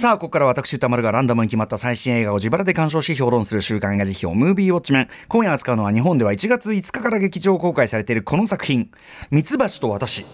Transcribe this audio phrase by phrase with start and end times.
[0.00, 5.08] さあ、ここから私、歌丸がランダムに決まった最新映画を自腹で鑑賞し評論する週刊映画辞表、ムービーウォッチメン。
[5.28, 8.90] 今夜扱うのは日本では1月5日から劇場公開されているこの作品、
[9.30, 10.24] ミツバチと私。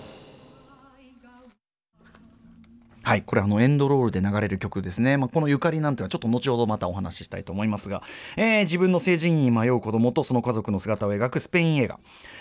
[3.02, 8.02] はい、これあのエンドロールで流れる曲ですね、まあ、このゆかりなんていうのはちょっと後ほどまたお話ししたいと思いますが、
[8.36, 11.98] えー、自分の成人に迷う子供とその家族の姿を描くスペイン映画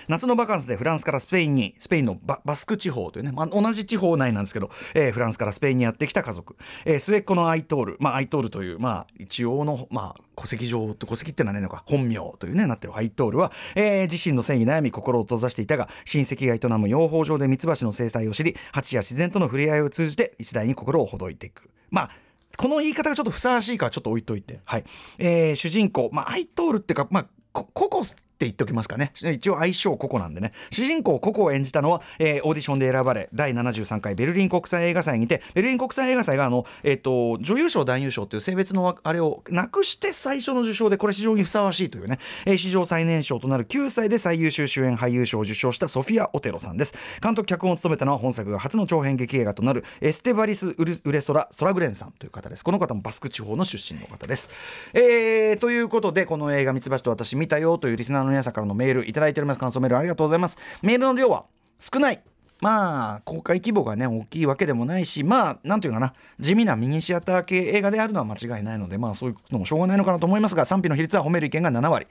[0.08, 6.56] 夏のバカンスでフランスからスペインにスペインのバスク地方というね、まあ、同じ地方内なんですけど、えー、フランスからスペインにやってきた家族、
[6.86, 12.96] えー、末っ子のアイトール、まあ、アイトールという、まあ、一応の、まあ、戸籍上戸籍ってのはないのか本名というねなってる。
[12.96, 21.70] アイトールは、えー、自身の性に悩み心を閉ざしていたが親戚が営む養蜂場でミツバチの生態を知り蜂や自然との触れ合いを通じて次第に心をほどいていく。
[21.90, 22.10] まあ
[22.58, 24.86] この言い方がちょっとふさわしいかちょっと置いといて、はい。
[25.18, 29.14] えー、主人公、まあ、アイトールっていうか、まあ、ココってって言っておきますかね。
[29.16, 30.52] 一応愛称ココなんでね。
[30.70, 46.94] 主人公ココを演じたのは、えー、オーディションで選ばれ第73回ベルリン国際映画祭にてベルリン国際映画祭があの、えーと、女優賞男優賞という性別のあれをなくして最初の受賞でこれ非常にふさわしいというね、えー、史上最年少となる9歳で最優秀主演俳優賞を受賞したソフィア・オテロさんです。
[47.22, 52.64] 監督脚本を務めたのは本作が初の長編劇映画となるエステバリス・ウレソラ・ソラグレンさんという方です。
[52.64, 54.50] この方もバスク地方の出身の方です、
[54.94, 59.60] えー、ということでこの映画「ミツバチと私見たよ」というリスナーの皆さんからのメールいただいております。
[59.60, 60.58] 感想メールありがとうございます。
[60.82, 61.46] メールの量は
[61.80, 62.22] 少ない。
[62.62, 72.08] まあ公開規模がね大きいわけでもないしまあなんていうかな地味なミニシアター系映画であるのは間違いないのでまあそういうのもしょうがないのかなと思いますが賛否の比率は褒める意見が7割。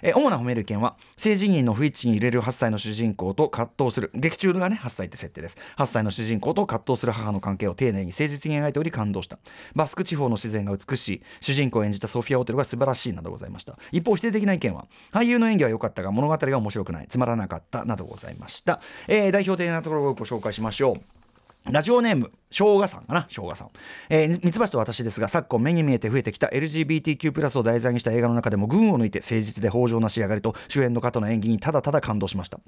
[0.00, 5.58] え主な褒める意見は性自認の不一致に入れる8歳の主人公と葛藤する劇中がね8歳って設定です。
[5.76, 9.38] 8歳の主人公と葛藤する母の関係を丁寧に誠実に描いており感動した。
[9.74, 11.22] バスク地方の自然が美しい。
[11.40, 13.76] 主人公を演じたソフィア・オテルが素晴らしいなどございました。
[13.90, 17.08] 一方否定的な意見は俳優の演技は良かったが物語が面白くない。
[17.08, 21.17] つまらなかったなどございました、えー、代表的なところをご紹介しましょう。
[21.64, 23.68] ラジオネーム生姜さんかな生姜さん、
[24.08, 32.58] えー、ミツバチと私ですが昨今目に見えて増えてきた LGBTQ+ を題材にした映画の中でも群を抜いて誠実で豊穣な仕上がりと主演の方の演技にただただ感動しました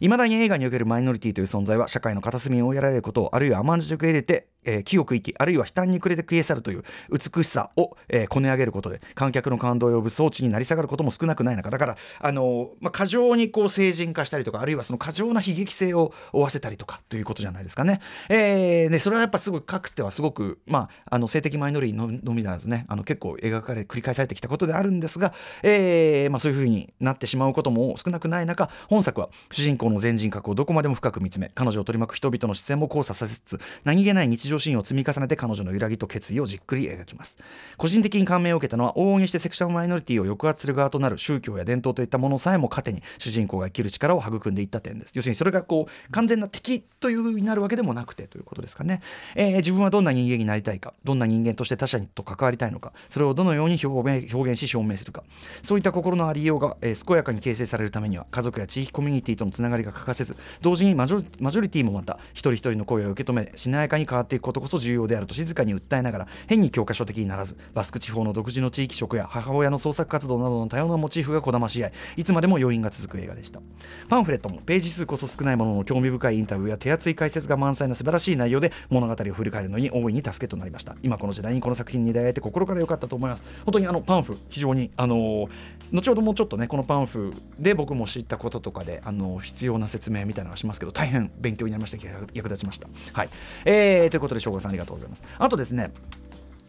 [0.00, 18.00] いまだに映画におけるマイノリティという存在は社会の片隅に追いやられることをあるいは甘んじて受け入れて、えー、清く生きあるいは悲嘆に暮れて消え去るという美しさを、えー、こね上げることで観客の感動を呼ぶ装置になり下がることも少なくない中だからあのー、まあ、過剰にこう成人化したりとかあるいはその過剰な悲劇性を負わせたりとかということじゃないですかね。
[18.32, 22.86] えー、ねそれはやっぱすごいかつてはすごく、まあ、あの性的マイノリティのみならずね。
[22.88, 37.38] あの結構描かれ繰り返されてきたことであるんですが、えーまあ、そういうふうになってしまうことも少なくない中本作は主人公の全人格をどこまでも深く見つめ彼女を取り巻く人々の視線も交差させつつ何気ない日常シーンを積み重ねて彼女の揺らぎと決意をじっくり描きます。
[37.76, 45.12] 個人的に感銘を受けたのは往々にしてセクシャルマイノリティを抑圧する側となる宗教や伝統といったものさえも糧に主人公が生きる力を育んでいった点です。
[45.14, 49.00] 要するにそれがこう完全な敵というふうになるわけでもなくてということですかね、
[49.34, 55.24] えー、自分はどんな人間になりたいかどんな人間として他者と関わりたいのかそれをどのように表現表現し証明するか。
[55.62, 73.60] そういった心のありようが、えー、健やかに形成されるためには家族や地域コミュニティとのつながりが欠かせず同時にマジョリティもまた一人一人の声を受け止めしなやかに変わっていくことこそ重要であると静かに訴えながら変に教科書的にならずバスク地方の独自の地域色や母親の創作活動などの多様なモチーフがこだまし合いいつまでも余韻が続く映画でした。
[74.08, 80.96] パンフレットもページ数こそ少ないものの興味深いインタビューや手厚い解説が満載な素晴らしい内容で物語を振り返るのに大いに助けとなりました。
[81.02, 83.44] 今この時代にこの作品に出会えて心から良かったと思います。
[83.64, 85.48] 本当にあのパンフ非常にあの、
[85.92, 91.98] 後ほどもちょっとねこのパンフで僕も知ったこととかであの、必要な説明みたいなのがしますけど大変勉強になりました。
[92.34, 92.88] 役立ちました。
[93.12, 93.28] はい、
[93.64, 95.22] えー、ということで翔吾さんありがとうございます。
[95.38, 95.92] あとですね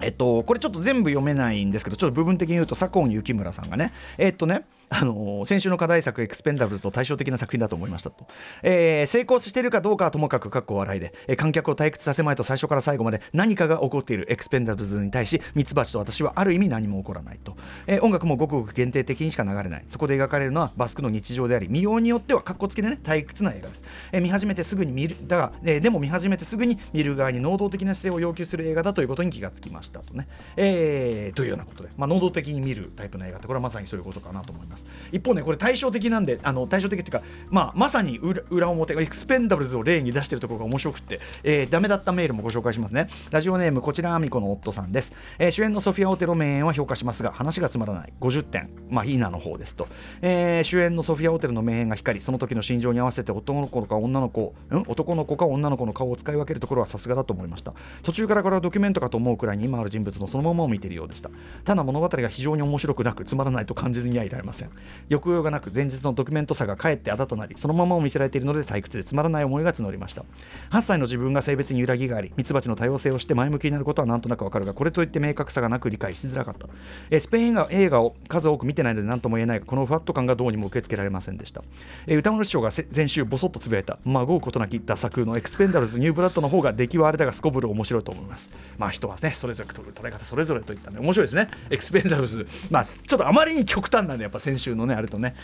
[0.03, 8.27] えっと、これちょっと全部読めないんですけど、ちょっと部分的に言うと、左近幸村さんがね、えっとね、あの先週の課題作エクスペンダブルズと対照的な作品だと思いましたと、
[8.61, 17.55] えー、成功しているかどうかはともかくかっこ笑いで、えー、観客を退屈させまいと最初から最後まで何かが起こっているエクスペンダブルズに対しミツバチと私はある意味何も起こらないと、
[17.87, 19.83] えー、音楽もごくごく限定的にしか流れない。
[19.87, 30.27] そこで描かれるのはバスクの日常であり見ようによってはかっこつきでね退屈な映画です、えー、見始めてすぐに見るだが、えー、でも見始めてすぐに見る側に能動的な姿勢を要求する映画だということに気がつきましたとね、
[30.57, 34.80] えー、というようなことで、まあ、能動的に見るタイプの映画ってこれはまさにそういうことかなと思います。
[35.11, 43.07] 一方ねこれ対照的なんであの対照的っていうか、まあ、まさに裏裏表エクスペンダブルズを例に出しているところが面白くて、えー、ダメだったメールもご紹介しますね。
[43.31, 48.13] ラジオネームこちらあみこの夫さんです、えー、主演のソフィア・オテロ名演は評価しますが話がつまらない。
[48.19, 48.69] 50点。
[48.89, 49.87] まあいいなの方ですと、
[50.21, 57.73] えー、主演のソフィア・オテルの名演が光りその時の心情に合わせて男の子か女の子、うん、男の子か女の子の顔を使い分けるところはさすがだと思いました。
[58.03, 61.29] 途中からこれはドキュメントかと思うくらいに今ある人物のそのままを見ているようでした。
[61.63, 64.70] ただ物語が非常に面白くなくつまらないと感じずにはいられません。
[65.09, 70.23] 抑揚がなく前日のドキュメントさがかえってあだとなりそのままを見せられているので退屈でつまらない思いが募りました。
[70.71, 76.67] 8歳の自分が性別に揺らぎがありミツバチの多様性を通して前向きになることはなんとなくわかるがこれといって明確さがなく理解しづらかった、
[77.09, 81.63] えスペイン映画映画を数多く見てないので何とも言えないがこのふわっと感がどうにも受け付けられませんでした、
[82.07, 88.51] え宇多丸師匠が前週ボソッとつぶやいたまごうことなき駄作のエクスペンダブルズニューブラッドの方が出来はあれだがすこぶる面白いと思います。
[88.77, 90.99] まあ人はねそれぞれ捉え方それぞれといったね。
[90.99, 91.49] 面白いですね。
[91.69, 92.45] エクスペンダブルズ。
[92.69, 95.35] まあちょっとあまりに極端なんでやっぱ週のねあれとね。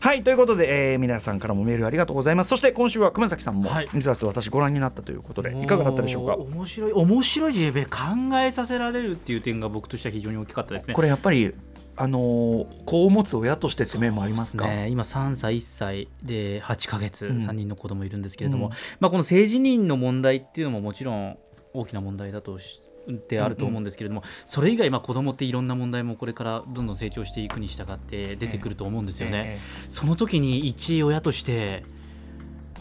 [0.00, 2.48] はいということで、えー皆さんからもメールありがとうございます。
[2.48, 3.88] そして今週は熊崎さんもはい。
[3.92, 6.36] 水橋と私ご覧になったということでいかがだったでしょうか？
[6.36, 7.84] も面白い面白い JB
[8.30, 10.94] 考えさせられるっていう点が僕としては非常に大きかったですね。
[10.94, 11.54] これやっぱり
[11.96, 14.66] あのー子を持つ親としてって面もありますか？
[14.66, 17.36] ね、今3歳1歳で8ヶ月、うん。
[17.38, 18.72] 3人の子供いるんですけれども、うん。
[19.00, 21.38] まあ、この性自認の問題っていうのももちろん
[21.72, 22.82] 大きな問題だとし
[23.28, 29.58] であると思うんですけれども、それ以外まあ子供っていろんな問題もこれからどんどん成長していくに従って出てくると思うんですよね。
[29.58, 29.58] え
[29.88, 31.84] その時に一親として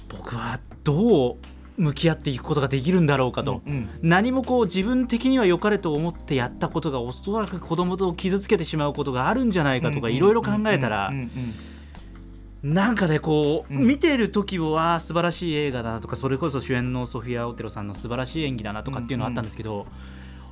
[0.10, 1.38] 僕はどう
[1.76, 3.62] 向き合っていくことができるんだろうかと。
[3.66, 3.90] うんうん。
[4.02, 11.30] 何もこう自分的には良かれと思ってやったことがおそらく子供と傷つけてしまうことがあるんじゃないかとかいろいろ考えたらうんうんうん
[12.64, 13.86] なんかねこう、うん。
[13.86, 19.86] 見てる時は素晴らしい映画だなとかそれこそ主演のソフィア・オテロさんの素晴らしい演技だなとかっていうのはあったんですけど、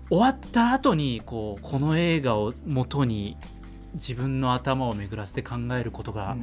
[0.09, 3.37] 終わった後にこうこの映画を元に
[3.93, 6.37] 自分の頭を巡らせて考えることが、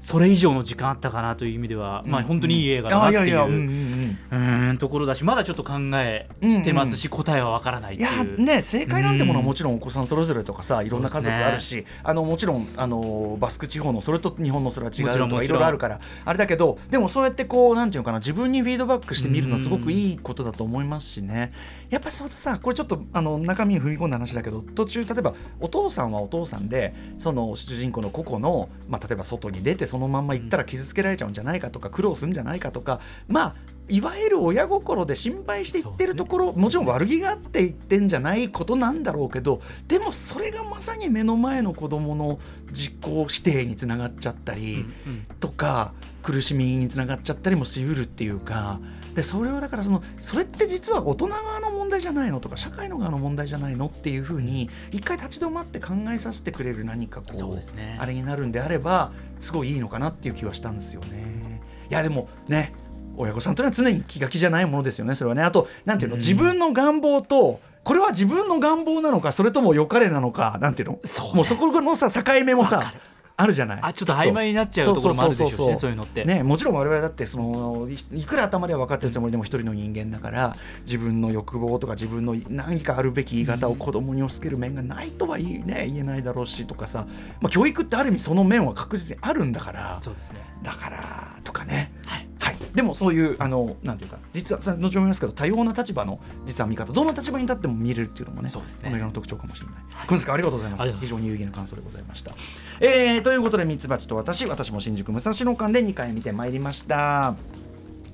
[0.00, 6.28] それ以上の時間あったかなという意味では、まあ本当にいい映画だなあっていう、ところだしまだちょっと考え
[6.62, 8.38] てますし、答えはわからないっいていう。
[8.38, 21.52] やね正解なんてものはもちろんお子さんそれぞれとかさいろんな家族あるし、あのもちろんあのバスク地方のそれと日本のそれは違うとかいろいろあるからあれだけどでもそうやってこうなんていうのかな自分にフィードバックしてみるのはすごくいいことだと思いますしね。
[21.90, 33.54] やっぱそうとさこれちょっとあの中身に踏み込んだ話だけど途中例えばお父さんはお父さんでその主人公の個々の、まあ、例えば外に出てそのまんま行ったら傷つけられちゃうんじゃないかとか苦労するんじゃないかとかまあ
[33.88, 42.38] いわゆる親心で心配して言ってるところ、もちろん悪気があって言ってんじゃないことなんだろうけどでもそれがまさに目の前の子供の
[42.70, 45.92] 実行指定につながっちゃったり、うんとか
[46.22, 48.78] 苦しみにつながっちゃったりもしうるっていうか
[49.14, 57.96] でそれをだからそのそれって実は大人側の問題じゃないのとか社会の側の問題じゃないのっていうふうに一回立ち止まって考えさせてくれる何かこうそうですね。
[58.00, 61.62] あれになるんであればすごいいいのかなっていう気はしたんですよね。
[61.88, 62.74] いやでもね
[63.16, 65.42] 親御さんというのは常に気が気じゃないものですよねそれはね。
[65.42, 66.20] あとなんていうの、うん。
[66.20, 70.98] 自分の願望とこれは自分の願望なのかそれとも良かれなのかなんていうの？
[71.04, 71.34] そうね。
[71.34, 72.94] もうそこのさ境目もさ
[73.36, 73.80] あるじゃない。
[73.82, 75.00] あちょっと曖昧になっちゃうと。
[75.00, 75.80] ころもあるでしょうしねそうそうそうそう。
[75.80, 76.24] そういうのって。
[76.24, 80.56] ね、もちろん我々だってそのいいくら頭では分かってるつもりでも一人の人間だから
[80.86, 87.06] 自分の欲望とか自分の何かあるべき言い方を子供に押し付ける面がないとは言い,、ね、言えないだろうしとかさ、
[87.40, 89.98] まあ、教育ってある意味その面は確実にあるんだから。
[90.00, 90.40] そうですね。
[90.62, 99.76] だからとかね、はいはい、でもそういうあのなんていうか実はさ後ほど見ますけど多様な立場の実は見方どの立場に立っても見れるっていうのもねそうですねこの映画の特徴かもしれない。
[99.76, 102.32] いますありがとうございます非常に有意義な感想でございました。
[102.80, 107.36] えーということでミツバチと私私も新宿武蔵野館で2回見てまいりました。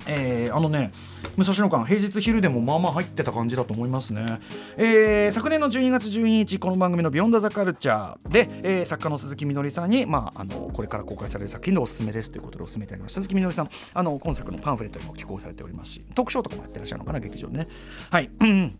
[0.09, 0.91] えーあのね
[1.37, 4.25] 武蔵野館平日昼でもまあまあ入ってた感じだと思いますね、
[4.77, 17.67] えー昨年の12月12日この番組の「ビヨンドザカルチャーで、えー作家の鈴木みのりさんに、まあ、あのこれから公開される作品でおすすめですということでおすすめいただきました鈴木みのりさんあの今作のパンフレットにも寄稿されておりますしトークショーとかもやってらっしゃるのかな劇場ね。
[18.09, 18.79] はい、うん。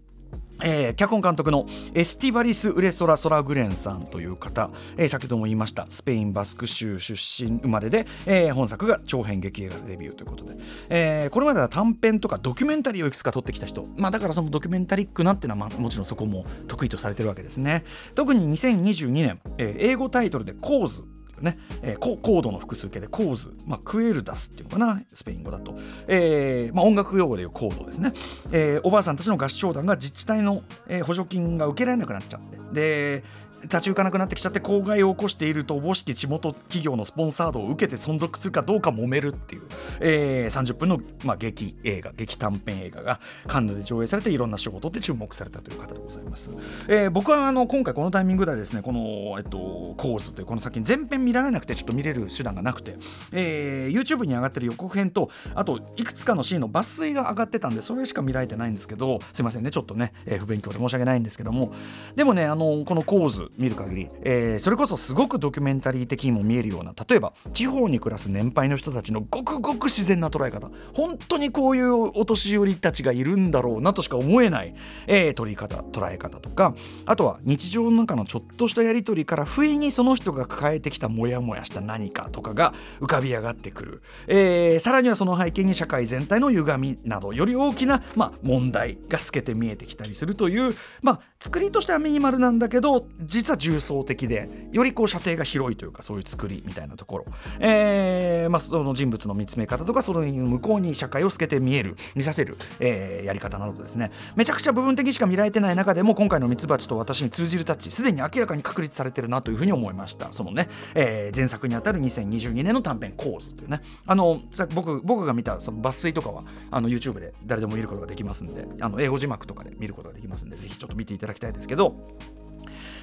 [0.61, 7.13] えー脚本監督のエスティバリス・ウレソラ・ソラグレンさんという方、えー先ほども言いましたスペイン・バスク州出
[7.43, 10.57] 身生まれで、えー本作が長編劇映画デビューということで、
[10.89, 17.83] えーこれまでは短編とかドキュメンタリーをいくつか撮ってきた人、まあ、だからそのドキュメンタリックなっていうのは、まあ、もちろんそこも得意とされてるわけですね。
[18.15, 21.03] 特に2022年、えー英語タイトルで「コーズ」
[21.41, 21.57] ね。
[21.81, 25.01] えーココードの複数形でコーズ、まあ、クエルダスっていうのかな。
[25.13, 25.75] スペイン語だと、
[26.07, 28.13] えーまあ、音楽用語でいうコードですね、
[28.51, 32.59] えーおばあさんたちの合唱団が自治体の、え補助金が受けられなくなっちゃって。
[32.73, 33.23] で
[33.63, 39.63] 立ち行かなくなってきちゃって公害を起こしているとおぼしき地元企業のスポンサードを受けて存続するかどうか揉めるっていう、
[39.99, 46.49] えー30分の、まあ、劇映画劇短編映画がカンヌで上映されていろんな賞を取って注目されたという方でございます、
[46.87, 52.97] えー僕はあの今回このタイミングではですねこの、えっと、コーズというこの作品全編見られなくてちょっと見れる手段がなくて、
[53.31, 61.73] えー YouTube に上がってる予告編とあといくつかのシーンの抜粋が上がってたんでそれしか見られてないんですけどすいませんねちょっとね、えー不勉強で申し訳ないんですけども
[62.15, 70.69] でもねあのこのコーズ見る限り、えー、それこそすごくドキュメンタリー的にも見えるような例えば地方に暮らす年配の人たちのごくごく自然な捉え方。
[70.93, 74.75] 本当にこういうお年寄りたちがいるんだろうなとしか思えない、
[75.07, 76.75] えー、取り方捉え方とか。
[77.05, 97.25] あとは日常の中のちょっとしたやり取りから不意にその人が抱えてきたモヤモヤした何かとかが浮かび上がってくる、えー、さらにはその背景に社会全体の歪みなどより大きな、まあ、問題が透けて見えてきたりするという、まあ、作りとしてはミニマルなんだけど実実は重層的でよりこう射程が広いというかそういう作りみたいなところ、
[97.61, 104.11] えーまあ、その人物の見つめ方とかその向こうに社会を透けて見える見させる、えー、やり方などですね。
[104.35, 110.33] めちゃくちゃ部分的にしか見られてない中でも今回のミツバチと私に通じるタッチすでに明らかに確立されてるなというふうに思いました。
[110.33, 113.81] そのね、えー、前作にあたる2022年の短編「構図」というね。
[114.05, 114.41] あの
[114.73, 121.95] 僕僕が見たその抜粋とかはあの YouTube で誰でも見ることができますんであの英語字幕とかで見ることができますんでぜひちょっと見ていただきたいですけど。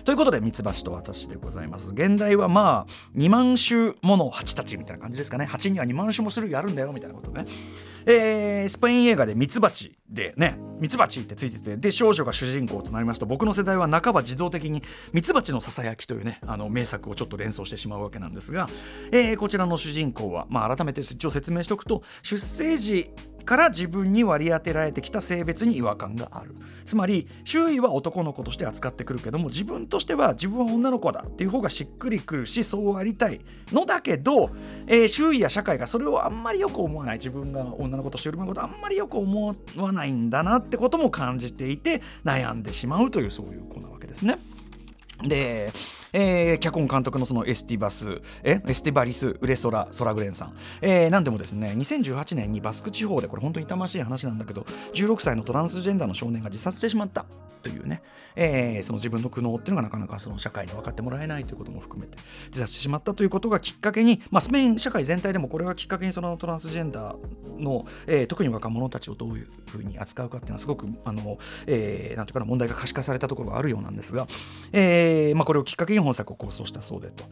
[0.06, 1.90] ということで、ミツバチと私でございます。
[1.90, 5.46] 現代はまあ、2万種もの蜂たちみたいな感じですかね。
[5.46, 7.44] 蜂には2万種も種類あるんだよみたいなことね。
[8.06, 14.80] えー、スペイン映画でミツバチでね、ミツバチってついてて、で、少女が主人公となりますと、僕の世代は半ば自動的に
[15.12, 18.70] ミツバチのささやきというね、あの名作をちょっと連想してしまうわけなんですが、
[19.10, 23.10] えー、こちらの主人公は、まあ、改めて一応説明しておくと、出生時
[23.46, 33.40] から自分に割り当てられてきた性別に違和感があるつまり周囲は男の子として扱ってくるけども自分としては自分は女の子だっていう方がしっくりくるしそうありたい
[33.72, 34.50] のだけど、
[34.86, 44.38] えー、周囲や社会がそれをあんまりよく思わない自分が女の子として売ることあんまりよく思わないんだなってことも感じていて悩んでしまうというそういう子なわけですね。
[45.23, 45.73] で
[46.12, 54.62] えー、脚本監督のそのエスティバスえエスティバリス・ウレソラ・ソラグレンさん、えー、なんでもですね2018年にバスク地方でこれ本当に痛ましい話なんだけど
[54.94, 57.26] 16歳のトランスジェンダーの少年が自殺してしまった。
[57.66, 58.00] というね、
[58.37, 74.28] えー、その自分の苦悩っていうのがなかなかその社会に分かってもらえないということも含めて自殺してしまったということがきっかけに、まあ、スペイン社会全体でもこれがきっかけにそのトランスジェンダーの、えー、特に若者たちをどういうふうに扱うかっていうのはすごくあの、えー、なんていうかな問題が可視化されたところがあるようなんですが、
[74.73, 77.25] えーまあ、これをきっかけに本作を構想したそうでと。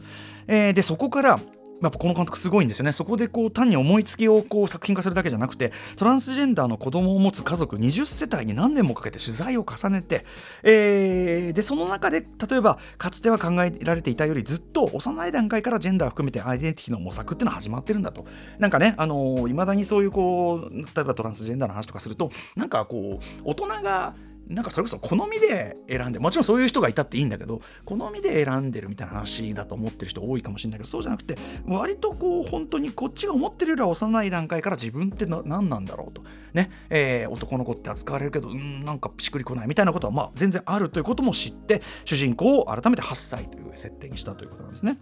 [0.47, 1.39] えー、でそこから
[1.85, 2.91] やっぱこの監督すごいんですよね。
[2.91, 10.25] そこでこう単に思いつきをこう作品化するだけじゃなくてトランスジェンダーの子供を持つ家族20世帯に何年もかけて取材を重ねて、
[10.63, 18.25] えー、でその中で例えばかつては考えられていたよりずっと幼い段階からジェンダー含めてアイデンティティの模索っていうのは始まってるんだと。
[18.59, 24.13] なんかねいま、あのー、だにそういうこう例えばトランスジェンダーの話とかするとなんかこう大人が
[24.47, 36.23] なんかそれこそ好みで選んでもちろんそういう人がいたっていいんだけど好みで選んでるみたいな話だと思ってる人多いかもしれないけどそうじゃなくて割とこう本当にこっちが思ってるよりは幼い段階から自分って何なんだろうと
[36.53, 44.97] ね、えー、男の子って扱われるけどうんなんかしくりこないみたいなことはまあ全然あるということも知って主人公を改めて8歳という設定にしたということなんですね。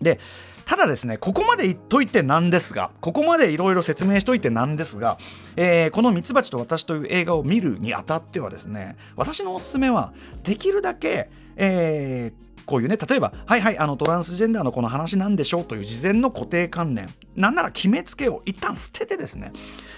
[0.00, 0.20] で
[0.66, 5.16] ただですねここまで言っといてなんですがここまでいろいろ説明しといてなんですが、
[5.56, 19.52] えー、この「ミツバチと私」という映画を見るにあたってはですね私のおすすめはできるだけ、えーこういうね例えばはいはいあのトランスジェンダーのこの話なんでしょうという事前の固定観念なんなら決めつけを一旦捨ててですね、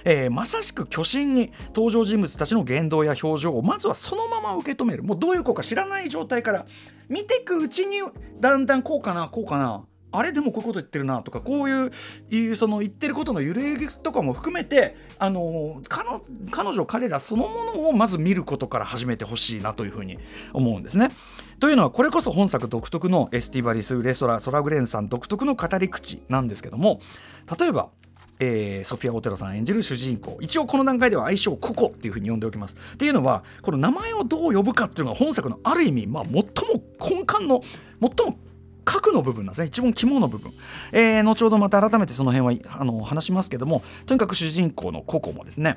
[0.05, 5.03] えー、まさしく巨神に登場人物たちの言動や表情をまずはそのまま受け止める。
[5.03, 6.67] もうどういう子か知らない状態から
[7.09, 8.03] 見ていくうちに
[8.39, 15.83] だんだんこうかなこうかなあれでもこういうこと言ってるなとかこういうその言ってることの揺れとかも含めてあの
[16.51, 20.19] 彼女彼らそのものをまず見ることから始めてほしいなというふうに
[20.53, 21.11] 思うんですね。
[21.61, 27.01] というのはこれこそ本作独特のエスティバリス・レストラ・ソラグレンさん独特の語り口なんですけども
[27.59, 27.91] 例えば
[28.41, 36.45] えー、ソフィア・オテロさん演じる主人公一応この段階では愛称ココっていうふうに呼んでおきますっていうのはこの名前をどう呼ぶかっていうのが本作のある意味、まあ、最も
[37.01, 37.61] 根幹の
[38.01, 38.39] 最も
[38.89, 39.67] 核の部分なんですね。
[39.67, 40.51] 一番肝の部分、
[40.93, 45.77] えー、後ほどまた改めてその辺はあの話しますけどもとにかく主人公のココもですね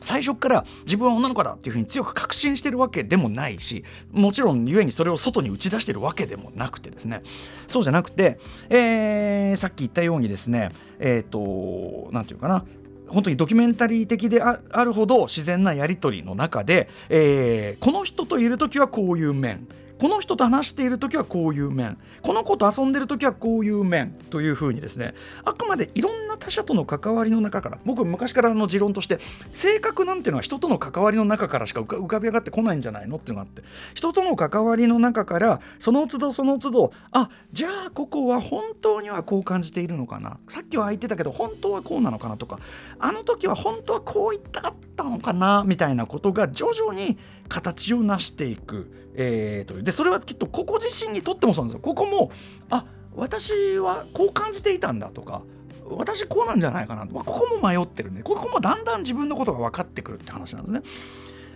[0.00, 7.22] 最初から自分は女の子だっていうふうに強く確信してるわけでもないしもちろん故にそれを外に打ち出してるわけでもなくてですね。
[7.68, 12.64] そうじゃなくて、えー、さっき言ったようにですねえっ、ー、と何て言うかな。
[13.06, 19.68] 本当にドキュメンタリー的であるほど自然なやり取りの中で、えー、この人といる時はこういう面。
[20.00, 21.98] この人と話している時はこういう面。
[22.22, 24.12] この子と遊んでる時はこういう面。
[24.30, 27.78] というふうにですねあくまでいろんな他者との関わりの中から。
[27.84, 29.18] 僕昔からの持論として
[29.52, 33.62] 性格なんていうのは人との関わりの中からしか浮かび上がってこないんじゃないのっていうのがあって。
[33.94, 40.38] 人との関わりの中からその都度その都度あじゃあここは本当にはこう感じているのかな。
[40.48, 42.58] さっきは言ってたけど本当はこうなのかなとか。
[42.98, 51.80] あの時は本当はこう言ったかったのかなみたいなことが徐々に形を成していく、えー、というでそれはきっとここ自身にとってもそうなんですよ。
[51.80, 52.30] ここも
[52.70, 55.42] あ私はこう感じていたんだとか
[55.88, 60.82] 私こうなんじゃないかな、まあ、ここも迷ってるねここもだんだん自分のことが分かってくるって話なんですね。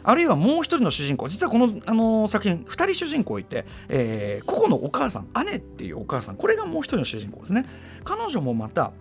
[0.04, 7.66] あるいはもう一人の主人公実はこの、あの、作品2人主人公いて、えー、個々のお母さん姉っていうお母さんこれがもう一人の主人公ですね。
[8.04, 8.92] 彼女もまた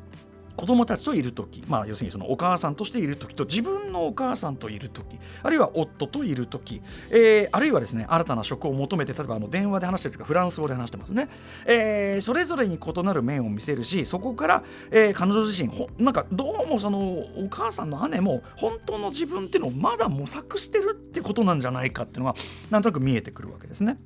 [0.57, 11.29] 子供たちといる時、まあ、要するにそのお母さんとしている時と自分のお母さんといる時あるいは夫といる時、えー、あるいはですね新たな職を求めて例えばあの電話で話してるとかフランス語で話してますね、
[11.65, 22.39] えー、それぞれに異なる面を見せるしそこから、えー、彼女自身ほなんかどうもそのお母さんの姉も本当の自分っていうのをまだ模索してるってことなんじゃないかっていうのが
[22.71, 23.97] なんとなく見えてくるわけですね。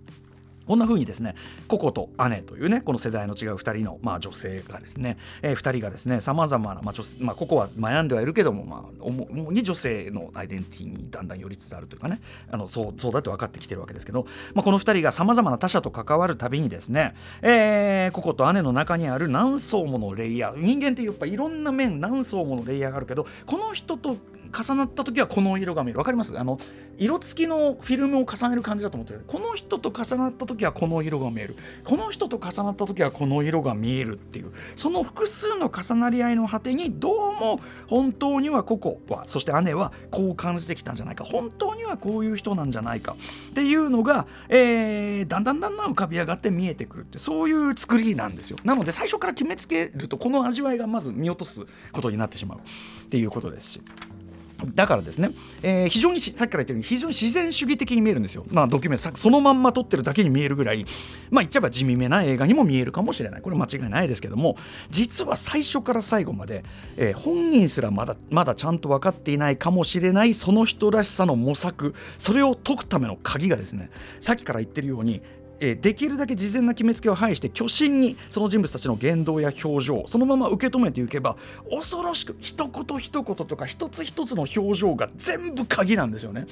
[0.65, 1.35] こんな風にですね
[1.67, 24.17] ココと姉というねこの世代の違う2人の、まあ、女性がですね、えー、2人がですねさまざまな、まあまあ、ココは悩んではいるけども、まあ、主に女性のアイデンティティにだんだん寄りつつあるというかねあのそうそうだって分かってきてるわけですけど、まあ、この2人がさまざまな他者と関わるたびにですね、えー、ココと姉の中にある何層ものレイヤー人間ってやっぱいろんな面何層ものレイヤーがあるけどこの人と
[24.51, 25.97] 重なった時はこの色が見える。
[25.99, 26.37] 分かります？
[26.37, 26.59] あの
[26.97, 31.55] 色付きのフィルムを重ねる感じだと思ってこの人と重なった時はこの色が見える。
[31.83, 34.51] この人と重なった時はこの色が見えるっていう。
[34.75, 41.23] その複数の重なり合いの果てにどうも本当にはココはそして姉はこう感じてきたんじゃないか。
[41.23, 43.15] 本当にはこういう人なんじゃないか。
[43.51, 48.57] っていうのが、えー、だんだんだんだん浮かび上がって見えてくるってそういう作りなんですよ。
[48.63, 52.61] なので最初から決めつけるとこの味わいがまず見落とすことになってしまうっ
[53.09, 53.81] ていうことですし。
[54.65, 55.31] だからですね、
[55.63, 58.45] えー、非常にさっきから言ったように非常に自然主義的に見えるんですよ。
[58.51, 60.85] まあドキュメントそのまんま撮ってるだけに見えるぐらい
[61.29, 64.57] まあ言っちゃえば地味めな映画にも見えるかもしれないこれ間違いないですけども
[64.89, 66.63] 実は最初から最後まで、
[66.97, 73.89] えー、本人すらまだまだちゃんと分かっていないかもしれないその人らしさの模索それを解くための鍵がですね
[74.19, 75.21] さっきから言ってるように
[75.63, 81.37] えできるだけ事前な決めつけを排して虚心にその人物たちの言動や表情そのまま受け止めていけば
[81.69, 86.47] 恐ろしく一言一言とか一つ一つの表情が全部鍵なんですよね。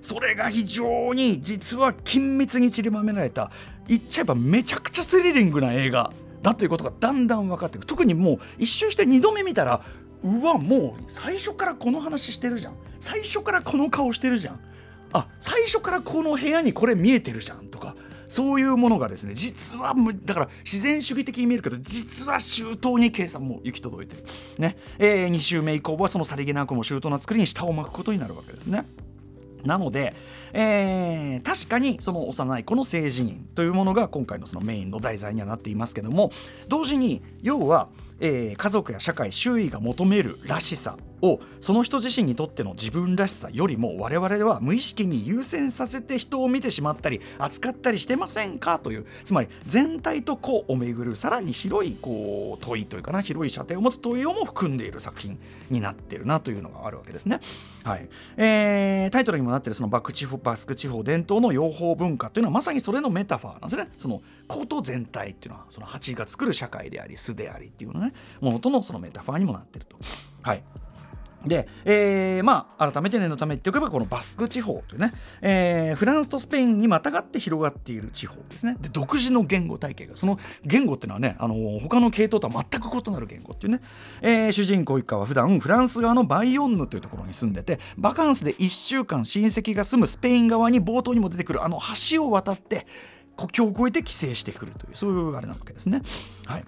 [0.00, 3.50] それが非常に実は緊密に散りばめられた
[3.86, 9.82] 言っちゃえばめちゃくちゃスリリングな映画だということがだんだん分かっていく特にもう一周して2度目見たら
[10.22, 12.74] うわもう最初からこの話してるじゃん。
[12.98, 14.60] 最初からこの顔してるじゃん。
[15.12, 17.94] あ最初からこの部屋にこれ見えてるじゃんとか。
[18.28, 24.24] そういうものがですね実はだから自然主義的に見えるけど実は周到に計算も行き届いてる、
[24.58, 28.86] ねえー、2週目以降はそのさりげなくも周到な作りに舌を巻くことになるわけですね。
[29.64, 30.14] なので、
[30.52, 36.30] えー、確かにその幼い子の性自認というものが今回のそのメインの題材にはなっていますけども
[36.68, 37.88] 同時に要は
[38.20, 55.38] えー、家族や社会周囲が求めるらしさをその人自身にとっての自分らしさよりも我々は無意識に優先させて人を見てしまったり扱ったりしてませんかというつまり全体と個をめぐるさらに広いこう問いというかな広い射程を持つ問いをも含んでいる作品
[55.70, 57.40] になってるなというのがあるわけですね。
[57.84, 63.88] はいえー、タイトルにもなっているそのバク地方バスク地方伝統の養蜂文化というのはまさにそれのメタファーなんですね。
[63.96, 69.96] そのこと全体っていうのはその蜂が作る社会であり巣でありっていうのねものとのそのメタファーにもなってると。
[70.42, 70.62] はい
[71.46, 83.80] で、えー、まあ改めて念のため言っておけばこのバスク地方というね、えー、フランスとスペインにまたがって広がっている地方ですねで独自の言語体系がその言語っていうのはねあの他の系統とは全く異なる言語っていうね、
[84.22, 91.78] えー、主人公一家は普段フランス側のバイオンヌというところに住んでてバカンスで1週間親戚が住むスペイン側に冒頭にも出てくるあの
[92.10, 92.86] 橋を渡って
[93.36, 96.02] 国境を越えて帰省してくるというそういうあれなわけですね。
[96.46, 96.64] はい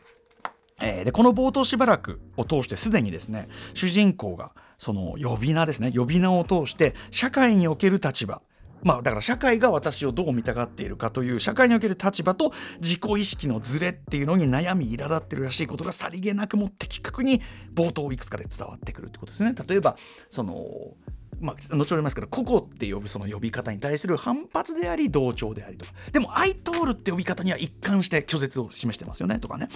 [0.80, 8.42] えー、でこの冒頭しばらくを通してすでにですね主人公がその呼び名ですね呼び名を通して社会における立場
[8.82, 17.42] まあだから社会が私をどう見たがっているかという社会における立場と自己意識のズレっていうのに悩み苛立ってるらしいことがさりげなくも的確に
[17.74, 19.54] 冒頭いくつかで伝わってくるってことですね。
[19.66, 19.96] 例えば
[20.30, 20.94] その
[21.40, 25.92] まあ、後ほど言いますけど、ココって呼ぶその呼び方に対する反発であり、同調でありとか。
[26.12, 29.68] でも、アイトールって呼び方には一貫して拒絶を示してますよね、とかね。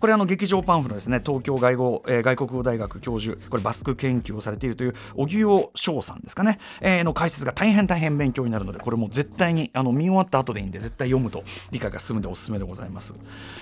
[0.00, 13.14] これあの劇場パンフのですね東京外語、えー、外国語大学教授これバスク研究をされているという荻尾翔さんですかね、えー、の解説が大変大変勉強になるのでこれも絶対にあの見終わった後でいいんで絶対読むと理解が進むんでおすすめでございます、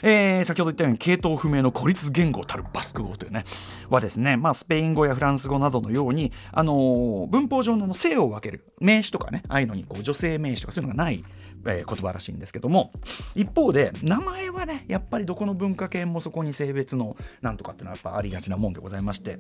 [0.03, 3.44] えー、先ほど言ったように系統不明の孤立言語たるバスク語というね
[3.90, 11.24] はですね、まあ、スペイン語やフランス語などのように、あのー、文法上の性を分ける名詞とかねああいうのにこう女性名詞とかそういうのがない
[11.66, 12.92] えー、言葉らしいんですけども
[13.35, 19.38] 一方で名前はねやっぱりどこの文化圏もそこに性別のなんとかっていうのはやっぱありがちなもんでございまして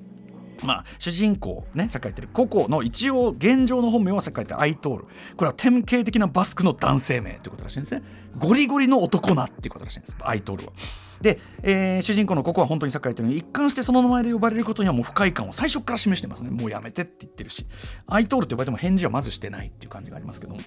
[0.64, 5.04] まあ、主人公ねさっき言ってるココの一応現状の本名はさっき言ったアイトール
[5.36, 8.02] これは典型的なバスクの男性名ということらしいんですね
[8.36, 10.72] ゴリゴリの男なっていうことらしいんですアイトールは。
[11.20, 16.50] で、えー、主人公のここは本当にさっき言ったように一貫してその名前で呼ばれることにはもう不快感を最初から示してますね。
[16.50, 17.66] もうやめてって言ってるし。
[18.06, 20.60] アイトールって呼ばれても返事はまずしてないっていう感じがありますけども。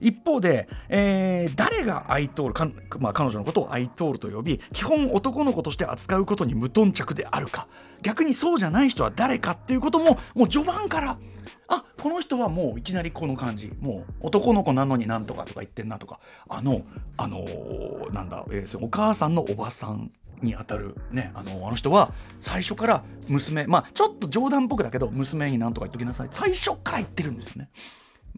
[0.00, 7.68] 一方で、えー、誰がアイトールか、まあ、彼女のことをアイトールと呼び基本男の子として扱うことに無頓着であるか。
[8.02, 11.18] 逆にそうじゃない人は誰かっていうことももう序盤から
[11.68, 13.72] あこの人はもういきなりこの感じ。
[13.80, 16.20] もう男の子なのになんとかとか言ってんなとか。
[16.48, 16.82] あの
[17.16, 20.10] あのー、なんだ、えー、お母さんのおばさん
[20.42, 26.28] にあたるねあのあの人は最初から娘まあちょっと冗談っぽくだけど娘になんとか言っときなさい。
[26.30, 27.70] 最初から言ってるんですよね。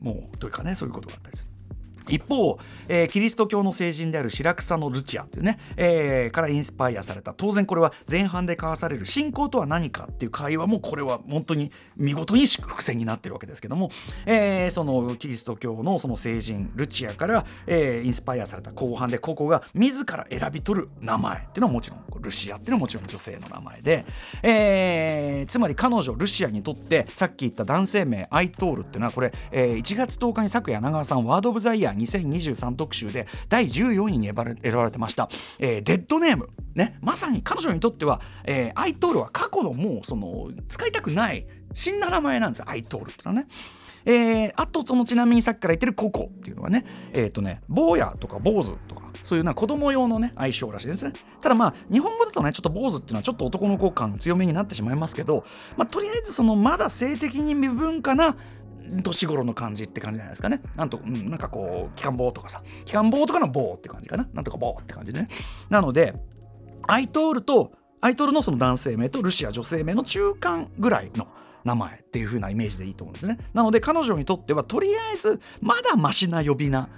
[0.00, 1.50] もうというかねそういうことがあったりする。
[2.08, 7.34] 一方、えー、キリスト教の聖人である白草のルチアっていうね、えー、からインスパイアされた。
[7.34, 13.90] 当然これは前半で交わされる信仰とは何かっていう会話もこれは本当に見事に伏線になってるわけですけども、
[14.26, 24.04] えー、そのキリスト教のその聖人ルチアから、えー、インスパイアされた後半でココが自ら選び取る名前っていうのはもちろんルシアっていうのはもちろん女性の名前で、
[24.42, 42.64] えー、つまり彼女ルシアにとってさっき言った男性名アイトールっていうのはこれ、えー、1月10日に昨夜柳川さんワード・オブ・ザ・イヤー2023特集で第14位に選ばれてました、えー、デッドネーム、ね、まさに彼女にとっては、えー、アイトールは過去のもうその使いたくない死んだ名前なんですよ。
[42.68, 43.48] アイトールってのはね。
[44.04, 46.84] えー、あとそのちなみにさっきから言ってるココっていうのはね。
[47.12, 51.12] えっ、ー、とね坊やとか坊主とかそういうな子供用のね愛称らしいですね。
[51.40, 55.44] ただまあ日本語だとねちょっと坊主っていうのはちょっと男の子感強めになってしまいますけど、
[55.76, 58.36] まあ、とりあえずそのまだ性的に未文化な
[59.02, 60.60] 年頃の感じって感じじゃないですかね。
[60.76, 64.28] なんと、うん、なんかこう、機関棒とかさ、機関棒とかの棒って感じかな。
[64.32, 65.28] なんとか棒って感じでね。
[65.70, 66.14] なので、
[66.86, 71.26] アイトールと、アイトールのその男性名とルシア女性名の中間ぐらいの
[71.64, 73.38] 名前っていう風なイメージでいいと思うんですね。
[73.52, 76.88] なので彼女にとってはとりあえずまだマシな呼び名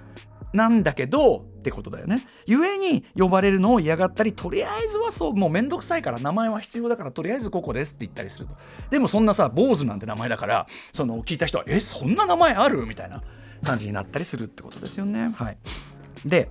[0.52, 2.26] なんだけどってことだよね。
[2.46, 8.54] 故に呼ばれるのを嫌がったりとりあえずはそうもうめんどくさいから名前は必要だからとりあえずここですって言ったりすると。
[8.90, 12.86] でもそんなさ坊主なんて名前だからその聞いた人はえそんな名前ある？
[12.86, 13.22] みたいな
[13.62, 15.32] 感じになったりするってことですよね。
[15.34, 15.58] はい、
[16.24, 16.50] で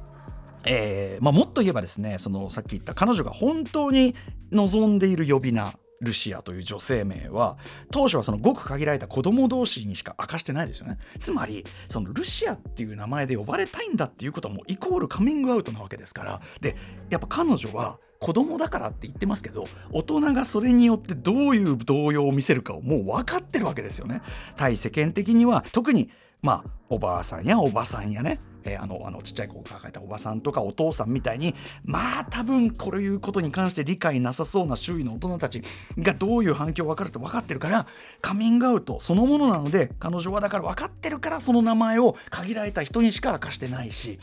[0.65, 4.13] えーまあ、もっと言えばですねそのさっき言った彼女が本当に
[4.51, 7.57] 望んでいる呼び名ルシアという女性名は
[7.91, 10.97] 当初はそのごく限られた子供同士にしか明かしてないですよね。
[11.17, 16.41] つまりそのルシアっていう名前で呼ばれたいんだっていうことはもうイコールカミングアウトなわけですから。
[16.61, 16.75] で
[17.09, 24.21] やっぱ彼女は子供だからって言ってますけど大人がそれによってどういう動揺を見せるかをもう分かってるわけですよね。
[24.57, 26.09] 対世間的には特に
[26.41, 28.39] まあおばあさんやおばさんやね。
[28.63, 35.61] えー、あのあのちっちゃい子を抱えたおばさんとかお父さんみたいにまあ多分こういうことに関して理解なさそうな周囲の大人たち
[35.97, 37.87] がどういう反響を分かるって分かってるから
[38.21, 44.19] カミングアウトそのものなので彼女はだから分かってるからその名前を限られた人にしか明かしてないし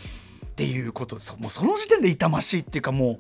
[0.47, 3.19] っていうこともうその時点で痛ましいっていうかもう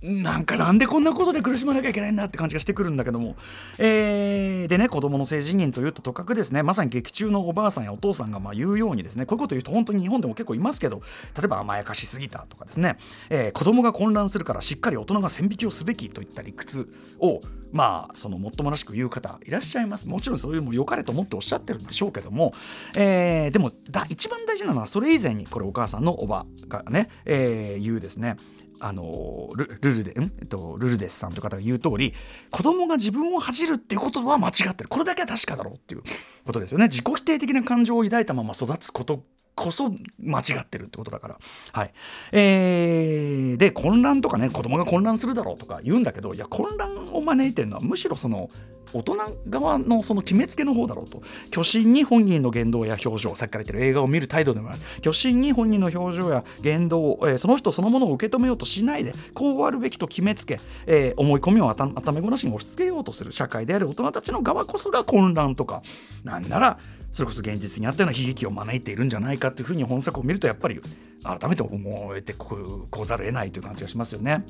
[0.00, 3.36] なんかなんでこんなことで苦しまなきゃいけないんだって感じがしてくるんだけども、
[3.78, 6.64] えー、でね子供の性自認というととかくですね。
[6.64, 9.26] まさに劇中のおばあさんやお父さんがまあ言うようにですね。
[9.26, 11.02] こういうこと言うと本当に日本でも結構いますけど
[11.36, 12.96] 例えば甘やかしすぎたとかですね、
[13.30, 20.08] えー、子供が混乱するからしっかり大人が線引きをすべきといった理屈をまあそのもっともらしく言う方いらっしゃいます。
[20.08, 22.54] もちろんそういうも良かれと思っておっしゃってるんでしょうけども、
[22.96, 28.36] えー、でもだ一番大事なのはそれ以前にこれお母さんのおばがね、えー、言うですね。
[28.84, 32.14] あのルルルデん、えっと、ルルデスさんという方が言う通り
[32.50, 34.88] 子供が自分を恥じるっていうことは間違ってる。
[34.88, 36.02] これだけは確かだろうっていう
[36.44, 36.88] ことですよね。
[36.88, 41.38] 自己否定的な感情を抱いたまま育つことこそ間違ってるってことだから。
[41.72, 41.92] はい。
[42.32, 48.50] えー、で、混乱とかね、子供が混乱するだろうとか言うんだけど、いや、混乱を招いてるのは、むしろその、
[48.92, 49.16] 大人
[49.48, 51.22] 側のその決めつけの方だろうと。
[51.50, 54.78] 虚心に本人の言動や表情、さっきから言ってる映画を見る態度でもある。
[54.96, 65.82] 虚心に本人の表情や言動を、えー、その人そのものを受け止めようとしないで、こうあるべきと決めつけ、えー、思い込みを頭ごなしに押し付けようとする社会である大人たちの側こそが混乱とか、
[66.24, 66.78] なんなら、
[67.12, 70.80] それこそ現実にあったような悲劇を招いているんじゃないかっていうふうに本作を見るとやっぱり
[71.22, 72.56] 改めて思えてこ
[72.90, 74.44] うざるを得ないという感じがしますよね。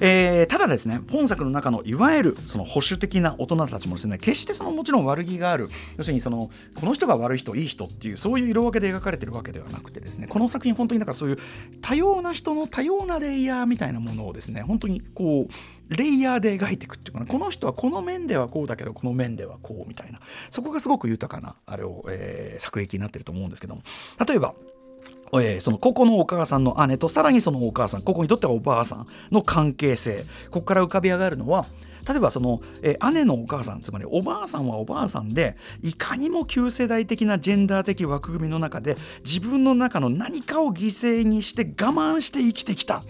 [0.00, 11.38] えーただですね本作の中のいわゆるその保守的な大人たちもですね決してそのもちろん悪気がある要するにそのこの人が悪い人いい人っていうそういう色分けで描かれてるわけではなくてですねこの作品本当にだかそういう
[11.80, 15.52] 多様な人の多様なレイヤーみたいなものをですね本当にこう
[15.88, 17.26] レイヤーで描いていくっていうかな。
[17.26, 20.20] この人はこの面ではこうだけどこの面ではこうみたいな。
[20.50, 23.82] そこがすごく豊かなあれを、えー作劇になってると思うんですけども。
[24.26, 24.54] 例えば
[25.34, 30.24] えーそのここのお母さんの姉とさらにそのお母さんここにとってはおばあさんの関係性。
[30.50, 31.66] ここから浮かび上がるのは
[32.06, 43.02] 例えばその、えー姉のお母さんつまりおばあさんはおばあさんでいかにも旧世代的なジェンダー的枠組みの中で自分の中の何かを犠牲にして我慢して生きてきた。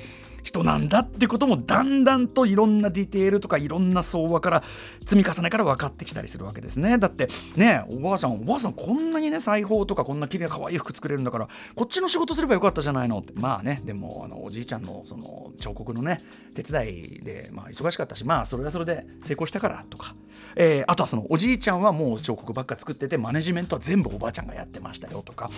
[0.45, 4.63] 人なんだってこともだんだんといろんなディテールとかいろんな相場から
[5.01, 6.99] 積み重ねから分かってきたりするわけですね。
[6.99, 13.33] だってねおばあさんおばあさんこんなにね裁縫とかこんな綺麗な可愛い服作れるんだからこっちの仕事すればよかったじゃないのって。
[13.35, 16.21] まあねでもあのおじいちゃんのその彫刻のね
[16.55, 20.15] 手伝いで、まあ、忙しかったしまあそれはそれで成功したからとか、
[20.57, 25.49] えーあとはそのおじいちゃんはもう彫刻ばっか作っててマネジメントは全部おばあちゃんがやってましたよとか。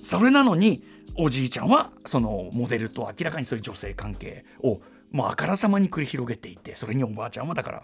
[0.00, 0.82] それなのに
[1.16, 4.80] おじいちゃんはそのモデルと明らかにそういう女性関係を。
[5.12, 7.82] もうあからさまに繰り広げていてそれにおばあちゃんはだから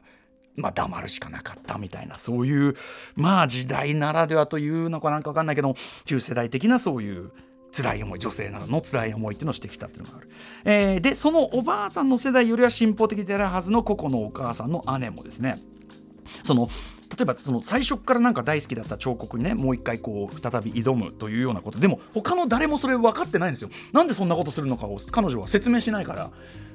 [0.57, 2.75] まあ黙るしかなかったみたいなそういう
[3.15, 7.31] まあ時代ならではというのかなんか分かんないけど旧世代的なそういう
[7.71, 10.29] 辛い思い女性などの辛い思いっていうのをしてきたっていうのがある、
[10.65, 15.59] えーでそのおばあさんの世代よりは進歩的であるはずの個々のお母さんの姉もですね。
[16.43, 16.69] その
[17.17, 23.71] 例えばその最初からなんか大好きだった彫刻にねもう一回こう再び挑むというようなことでも他の誰もそれ分かってないんですよ。
[23.93, 26.31] なんでそんなことするのかを彼女は説明しないから。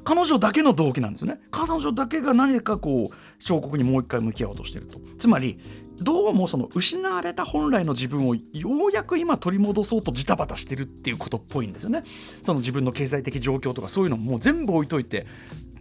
[0.06, 1.39] 彼女だけの動機なんですね。
[1.50, 5.00] 彼女だけが何かこう彫刻にもう一回向き合おうとしてると。
[5.17, 5.58] つまり
[6.02, 12.04] どうもその失われた本来の自分をようやく今取り戻そうとジタバタしてるっていうことっぽいんですよね。
[12.41, 15.26] その自分の経済的状況とかそういうのももう全部置いといて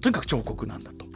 [0.01, 1.12] とにかく彫刻なんだと。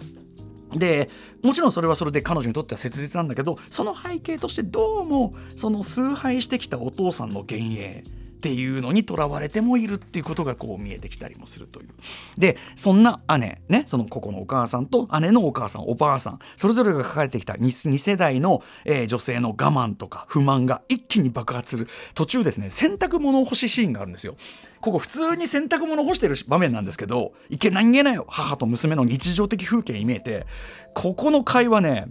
[0.79, 1.09] で
[1.43, 8.05] もちろんそれはそれで彼女にとっては切実なんだけどその背景としてどうもその崇拝してきたお父さんの幻影
[8.37, 11.89] っていうのにとらわれてもいるっていうことがこう見えてきたりもするという。
[12.37, 24.37] でそんな姉ねそのここのお母さんと姉のお母さんおばあさんそれぞれが抱えてきた 2, 世代の、えー女性の我慢とか不満が一気に爆発する途中ですね洗濯物を干しシーンがあるんですよ。
[24.81, 30.47] ここ普通に洗濯物干してる場面なんですけどいけないんげなよ母と娘の日常的風景に見えて
[30.95, 32.07] ここの会話ね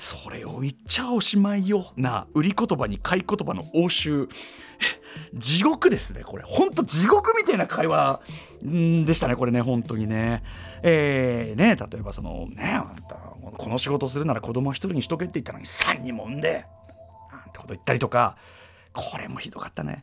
[0.00, 1.92] それを言っちゃおしまいよ。
[1.94, 4.28] な売り言葉に買い言葉の応酬。
[5.34, 6.42] 地獄ですねこれ。
[6.42, 8.22] ほんと地獄みたいな会話
[8.62, 10.42] でしたねこれね本当にね。
[10.82, 16.64] えー、ね例えばそのねあんたこの仕事するなら子供は一人にしとけって言ったのに3人も産んで。
[17.30, 18.38] なんてこと言ったりとか。
[18.92, 20.02] これもひどかったね。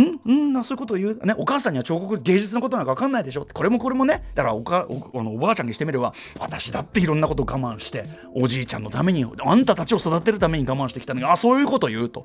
[0.00, 0.30] ん？
[0.30, 0.52] ん？
[0.52, 3.46] なそういうことを言う、ね、お母さんには彫刻芸術のことなんか分かんないでしょ？
[3.52, 4.22] これもこれもね。
[4.34, 12.24] だからおかおあのおばあちゃんにしてみれば私だっていろんなことを我慢しておじいちゃんのためにあんたたちを育てるために我慢してきたのにあそういうこと言うと、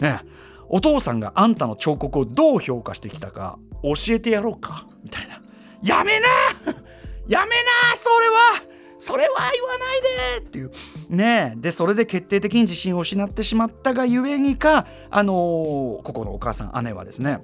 [0.00, 0.20] ね、
[0.68, 5.40] お父さんがあんたの彫刻をどう評価してきたか教えてやろうかみたいな。
[5.82, 6.26] やめな！
[7.28, 7.96] やめな！
[7.96, 8.67] それは！
[8.98, 10.70] それは言わないでっていう。
[11.08, 11.60] ねえ。
[11.60, 17.40] でそれで決定的に自信を失ってしまったがゆえにかあのーここのお母さん姉はですね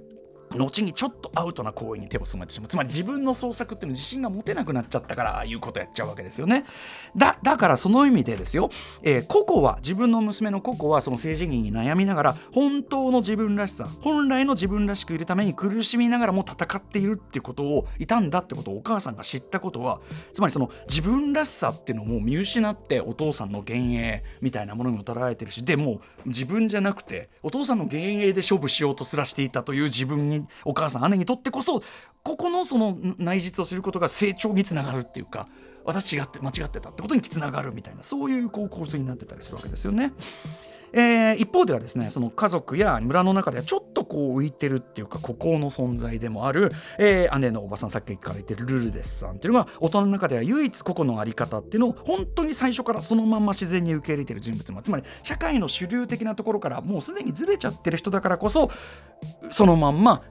[0.56, 2.68] 後にちょっとアウトな行為に手を染めてしまう。
[2.68, 6.64] つまり自分の創作っていうの自信が持てなくなっちゃったからああいうことやっちゃうわけですよね。
[7.16, 8.70] だだからその意味でですよ、
[9.02, 20.00] えーココは自分の娘のココはその性自認に悩みながら本当の自分らしさ本来の自分らしくいるために苦しみながらも戦っているっていうことをいたんだってことをお母さんが知ったことは
[20.32, 31.82] つまりその自分らしさっていうのも見失ってお父さんの幻影みたいなものにもとられてるしでも自分じゃなくてお父さんの幻影で勝負しようとすらしていたという自分にお母さん姉にとってこそ
[32.22, 35.46] ここのその内実を知ることが成長につながるっていうか
[35.84, 40.12] 私違って間違ってたってことにつながるみたいなそういう構図になってたりするわけですよね。
[40.96, 58.70] えー一方ではですねその家族や村の中ではちょっとこう浮いてるっていうか孤高の存在でもある、えー姉のおばさんさっきから言ってるルルデスさんっていうのが大人の中では唯一個々の在り方っていうのを本当に最初からそのまんま自然に受け入れてる人物まあつまり社会の主流的なところからもうすでにずれちゃってる人だからこそ
[59.50, 60.22] そのまんま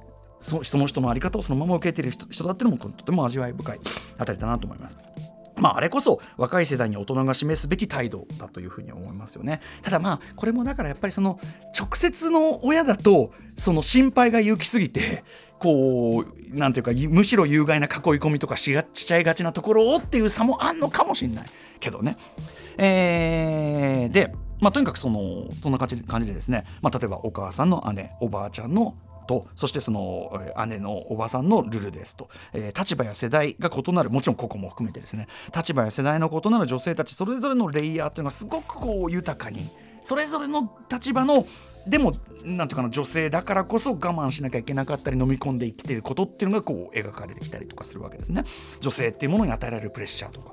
[0.44, 3.80] そその人の在り方をそのまま受け入れてる人人だっていうのもとても味わい深い
[4.18, 4.98] あたりだなと思います。
[5.56, 9.62] まあ、あれこそ若い世代に大人が示すべき態度だというふうに思いますよね。
[9.82, 11.40] ただまあこれもだからやっぱりその
[11.80, 15.24] 直接の親だとその心配が行き過ぎて
[15.60, 21.46] こうなんていうかむしろ有害な囲い込みとかしがしちゃいがちなところをっていう差もあんのかもしれない
[21.80, 22.18] けどね。
[22.78, 30.32] えーでまあ、とにかくそのそんな感じ感じでですね、まあ、例えばお母さんの姉おばあちゃんのとそしてその
[30.68, 35.28] 姉のおばさんのルルですと、えー、立場や世代が異なるもちろんここも含めてですね。
[35.56, 39.70] 立場や世代の異なる女性たちそれぞれのレイヤーっていうのがすごくこう豊かに
[40.04, 41.46] それぞれの立場の
[41.88, 48.44] でもなんていうかな女性だからこそ我慢しなきゃいけなかったり飲み込んで生きてることっていうのがこう描かれてきたりとかするわけですね。
[48.80, 50.52] 女性っていうものに与えられるプレッシャーとか。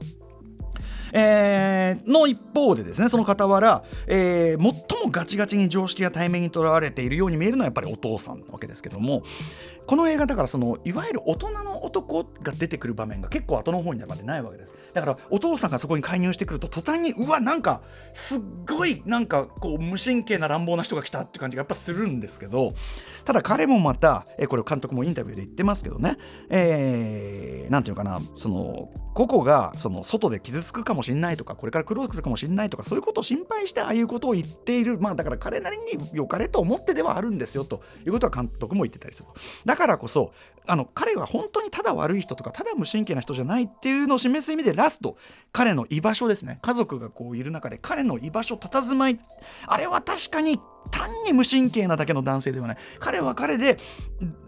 [1.13, 9.23] えー、の一方でですねその傍ら、えー、最もガチガチに常識や対面にとらわれているように見えるのはやっぱりお父さんなわけですけども
[9.87, 14.75] この映画だからそのいわゆる大人の男が出てくる場面が結構後の方になるまでないわけです。
[14.95, 22.75] だからお父さんがそこに介入してくると途端にうわなんかすっごいなんかこう無神経な乱暴な人が来たって感じがやっぱするんですけど
[23.25, 26.17] ただ彼もまたえこれ監督もインタビューで言ってますけどね。
[26.51, 28.91] えー、なんていうかなその
[29.27, 34.99] 個々がその外で傷つくかもしれないとかこれから苦労するかもしれないとかそういうことを心配してああいうことを言っている。
[34.99, 39.29] まあだから彼なりに良かれと思ってではあるんですよということは監督も言ってたりする。
[39.65, 40.33] だからこそ
[40.67, 45.17] あの彼は本当にただ悪い人とかただ無神経な人じゃないっていうのを示す意味でラスト
[45.53, 46.59] 彼の居場所ですね。
[46.63, 49.19] 家族がこういる中で彼の居場所佇まい
[49.67, 52.77] あれは確かに単に無神経なだけの男性ではない。
[52.99, 53.77] 彼は彼で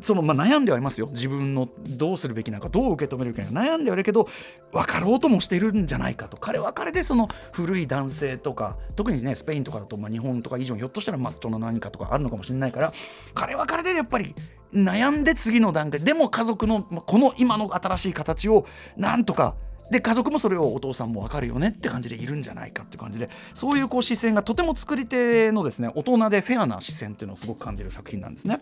[0.01, 1.09] その、まあ、悩んではいますよ。
[1.09, 3.75] 自分のどうするべきなのかどう受け止めるべきなのか。
[3.75, 4.29] 悩んではいるけど
[4.73, 6.37] 分かろうともしているんじゃないかと。
[6.37, 12.93] 彼は彼でその古い男性とか特にねスペインとかだと、まあ、日本とか以上ひょっとしたらマッチョな何かとかあるのかもしれないから
[13.35, 14.35] 彼は彼でやっぱり
[14.75, 16.01] 悩んで次の段階。
[16.01, 19.55] でも家族のこの今の新しい形をなんとか。
[19.91, 23.29] で家族もそれをお父さんも分かるよねって感じでいるんじゃないかって感じで。
[23.53, 28.61] そういうこう視線がとても作り手のですね大人でフェアな視線っていうのをすごく感じる作品なんですね。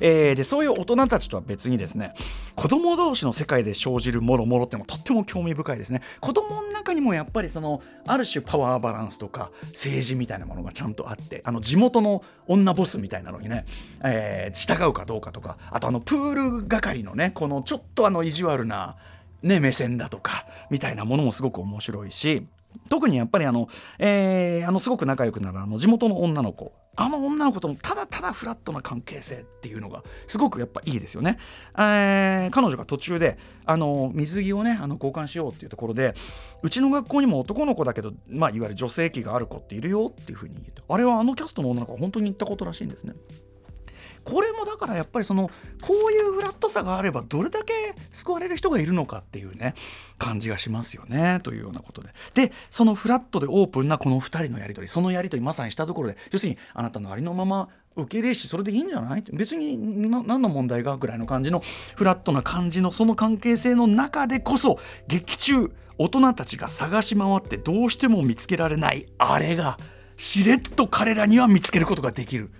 [0.00, 2.14] えー、でそういう大人たちとは別にですね
[2.54, 6.02] 子供同士の世界で生じるもろもろってもとっても興味深いですね。
[6.20, 13.64] 子供の中にもやっぱりそのある種パワーバランスとか政治みたいなものがちゃんとあってあの地元の女ボスみたいなのにね、
[14.02, 18.96] えー、従うかどうかとかあとあのプール係のねこのちょっとあの意地悪な
[19.44, 22.46] ね、目線だとかみたいなものもすごく面白いし
[22.88, 31.38] 特にやっぱりあの、えー、あのすごく仲良くなるあの地元の女の子あの女の子とのただただフラットな関係性っていうのがすごくやっぱいいですよね。
[31.76, 36.14] えー、彼女が途中であの水着をねあの交換しようっていうところで
[36.62, 43.14] うちの学校にも男の子だけど、まあ、いわゆる女性器がある子っているよっていうふうに言うとあれはあのキャストの女の子が本当に言ったことらしいんですね。
[44.24, 49.74] これもだからやっぱりそのこういうフラットさがあればどれだけ救われる人がいるのかっていうね
[50.18, 61.62] 感じがしますよねというようなことででそのフラットでオープンなこの2人のやり取りそのやり取りまさにしたところで要するにあなたのありのまま受け入れしそれでいいんじゃない別に何の問題がぐらいの感じの
[61.94, 69.78] フラットな感じのその関係性の中でこそ劇中大人たちが探し回ってどうしても見つけられないあれが
[70.16, 72.50] しれっと彼らには見つけることができる。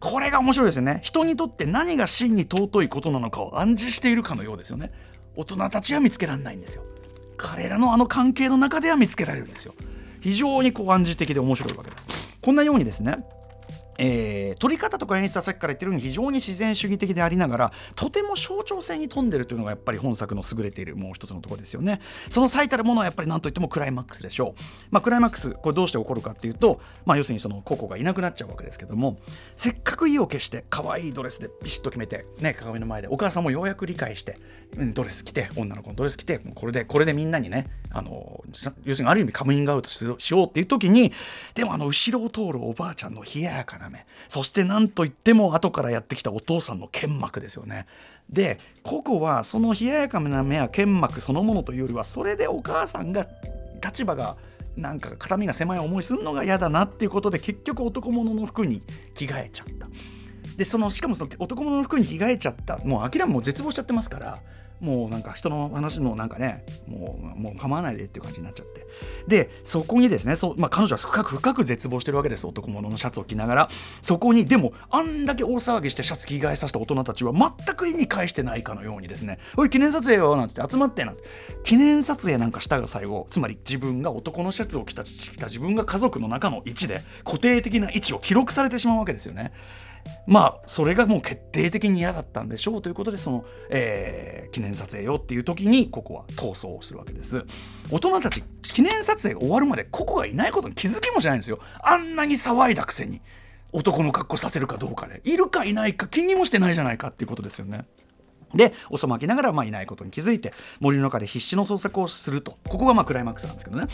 [0.00, 1.00] これが面白いですよね。
[1.02, 4.90] 人にとって何が真に尊いことなのかを暗示しているかのようですよね。
[5.36, 6.82] 大人たちは見つけられないんですよ。
[7.36, 9.74] 彼らのあの関係の中では見つけられるんですよ。
[10.20, 12.06] 非常にこう暗示的で面白いわけです。
[12.40, 13.24] こんなようにですね
[14.02, 22.00] えー、撮り方とか演出はさっきから言ってるように非常に自然主義的でありながらとても象徴性に富んでるというのがやっぱり本作の優れているもう一つのところですよね。
[22.30, 29.18] その最たるものはやっぱり何といってもクライマックスでしょう、まあ、クライマックスこれどうして起こるかっていうと、まあ、要するにそのココがいなくなっちゃうわけですけども
[29.54, 34.38] せっかく意を決して可愛いドレスでビシッと決めて、ね、鏡の前でお母さんもようやく理解して、
[34.76, 38.44] うん、ドレス着て女の子のドレス着てこれでこれでみんなにねあの
[38.84, 41.12] 要するにある意味カムイングアウトしようっていう時に
[41.54, 47.86] でもあの後ろを通るおばあちゃんの冷ややかな目そして何といっても後からやってきたお父さんの剣幕ですよね。
[48.28, 53.26] でココはその冷ややかな目や剣幕そのものというよりはそれでお母さんが
[53.84, 54.36] 立場が
[54.76, 58.82] なんか肩身が狭い思いするのが嫌だなっていうことで結局男物の服に
[59.14, 59.88] 着替えちゃった。
[60.56, 64.38] でそのしかもその男物の服に着替えちゃったもう明らかも絶望しちゃってますから
[64.80, 68.86] もうなんか人の話もなんかねもうもう構わないでっていう感じになっちゃって。
[69.28, 72.46] でそこにですねそ、まあ、彼女は深く深く絶望してるわけです。
[72.46, 73.68] 男物のシャツを着ながら。
[74.02, 81.20] そこにでもあんだけ大騒ぎしてシャツ着替えさせた大人たちは全く意に介してないかのようにですね「おい記念撮影よ」なんつって集まってなんて。
[81.62, 89.52] 記念撮影なんかしたが最後つまり自分が男のシャツを着た着た自分が家族の中の位置で固定的な位置を記録されてしまうわけですよね。
[90.26, 97.44] まあそれがもう決定的に嫌だったんでしょうということでその、えー、記念撮影よっていう時にここは逃走をするわけです。
[97.90, 101.58] 大人たち記念撮影が終わるまでここがいないことに気づきもしないんですよ。
[101.82, 103.20] あんなに騒いだくせに
[103.72, 105.20] 男の格好させるかどうかで。
[105.24, 107.84] いるかいないか気にもしてないじゃないかっていうことですよね。
[108.54, 112.58] で遅まきながらまあいないことに気づいて森の中で必死の捜索をすると。
[112.68, 113.86] ここがまあクライマックスなんですけどね、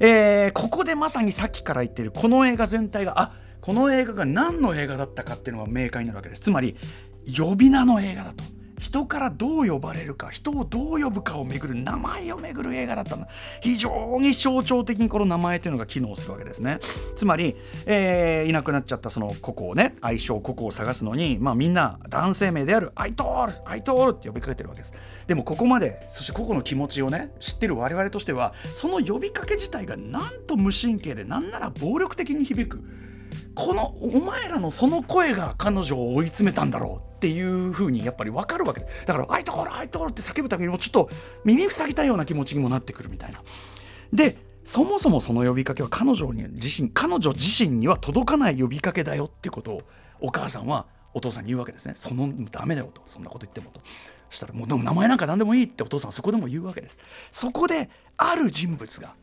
[0.00, 6.40] えー、ここでまさにさっきから言ってるこの映画全体があこの映画が何の映画だったかっていうのが明快になるわけです。
[6.40, 6.76] つまり
[7.36, 8.44] 呼び名の映画だと。
[8.80, 13.28] 人からどう呼ばれるか人をどう呼ぶかをめぐる名前をめぐる映画だったんだ。
[13.60, 16.78] 非常に象徴的にこの名前というのが機能するわけですね。
[17.14, 24.94] つまり、えー、いなくなっちゃったそのココをね愛称ココを探すのに、まあ、みんな男性名であるアイトールアイトールって呼びかけてるわけです。
[25.26, 33.09] でもここまでそしてココの気持ちをね知ってる我々としてはその呼びかけ自体がなんと無神経でなんなら暴力的に響く。
[33.54, 41.10] このお前らのその声が彼女を追い詰めたんだろうっていう風にやっぱり分かるわけだから「アイトールアイトール」って叫ぶためにもちょっと
[41.44, 43.42] 耳塞ぎたいような気持ちにもなってくるみたいな。
[44.12, 49.82] でそもそもその呼びかけは彼女に自身彼女自身には届かない呼びかけだよってことを
[50.20, 51.94] お母さんはお父さんに言うわけですね。
[51.96, 53.80] そのダメだよとそんなこと言ってもと。
[54.28, 56.98] そしたらもうでも名前なんか何でもいいってお父さんはそこでも言うわけです。
[57.30, 59.14] そこである人物が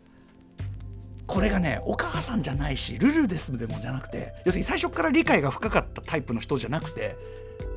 [1.27, 7.15] これがねお母さんじゃないしルルですでもじゃなくて要するに最初から理解が深かったタイプの人じゃなくて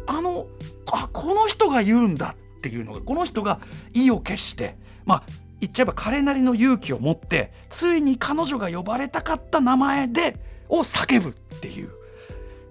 [0.07, 0.47] あの
[0.87, 3.61] あこの人が言うんだっていうのがこの人が
[3.93, 5.23] 意を決してまあ
[5.61, 10.37] 言っちゃえば彼なりの勇気を持ってついに彼女が呼ばれたかった名前で
[10.69, 11.91] を叫ぶっていう、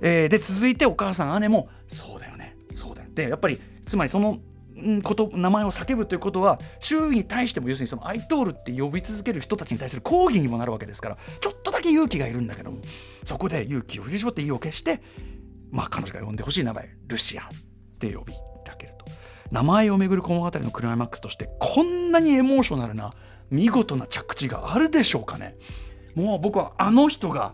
[0.02, 3.14] えー、で続いてお母さん姉もそうだよねそうだよね。
[3.16, 4.40] でやっぱりつまりその
[5.04, 12.80] こと名前を叫ぶということは周囲に対しても要するにそのアイトールって呼び続ける人たちに対する抗議にもなるわけですからちょっとだけ勇気がいるんだけども
[13.24, 15.02] そこで勇気を振り絞って意を決して
[15.72, 17.46] まあ彼女が呼んでほしい名前ルシアっ
[18.00, 19.06] て呼びかけると
[19.52, 23.12] 名前をめぐる物語のクライマックスとしてこんなにエモーショナルな
[23.50, 25.56] 見事な着地があるでしょうかね。
[26.16, 27.54] もう僕はあの人が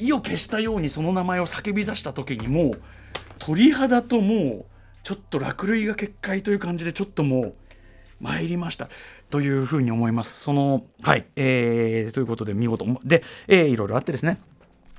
[0.00, 2.80] 意を決したようにその名前を叫び出した時にもう
[3.38, 4.66] 鳥肌ともう
[5.04, 7.54] ちょっと落類が結界という感じでちょっともう
[8.20, 8.88] 参りました。
[9.30, 10.42] というふうに思います。
[10.42, 11.26] そのはい。
[11.36, 12.86] えー、ということで見事。
[13.04, 14.38] で、えー、いろいろあってですね。